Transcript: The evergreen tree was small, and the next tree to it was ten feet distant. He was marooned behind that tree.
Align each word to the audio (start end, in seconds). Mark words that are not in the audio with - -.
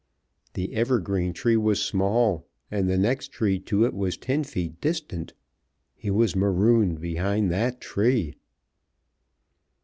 The 0.55 0.73
evergreen 0.73 1.31
tree 1.31 1.57
was 1.57 1.79
small, 1.79 2.47
and 2.71 2.89
the 2.89 2.97
next 2.97 3.27
tree 3.31 3.59
to 3.59 3.85
it 3.85 3.93
was 3.93 4.17
ten 4.17 4.43
feet 4.43 4.81
distant. 4.81 5.35
He 5.93 6.09
was 6.09 6.35
marooned 6.35 6.99
behind 6.99 7.51
that 7.51 7.79
tree. 7.79 8.33